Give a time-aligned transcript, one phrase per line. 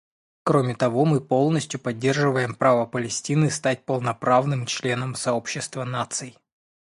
[0.43, 6.39] Кроме того, мы полностью поддерживаем право Палестины стать полноправным членом сообщества наций.